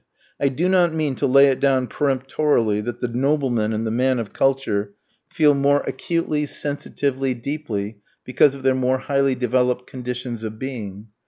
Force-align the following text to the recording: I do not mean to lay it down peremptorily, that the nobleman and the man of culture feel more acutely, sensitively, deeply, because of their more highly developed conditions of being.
I 0.39 0.49
do 0.49 0.67
not 0.67 0.95
mean 0.95 1.13
to 1.17 1.27
lay 1.27 1.49
it 1.49 1.59
down 1.59 1.85
peremptorily, 1.85 2.81
that 2.81 3.01
the 3.01 3.07
nobleman 3.07 3.71
and 3.71 3.85
the 3.85 3.91
man 3.91 4.17
of 4.17 4.33
culture 4.33 4.95
feel 5.29 5.53
more 5.53 5.81
acutely, 5.85 6.47
sensitively, 6.47 7.35
deeply, 7.35 7.99
because 8.23 8.55
of 8.55 8.63
their 8.63 8.73
more 8.73 8.97
highly 8.97 9.35
developed 9.35 9.85
conditions 9.85 10.43
of 10.43 10.57
being. 10.57 11.09